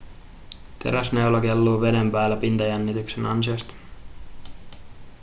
[0.83, 3.73] teräsneula kelluu veden päällä pintajännityksen ansiosta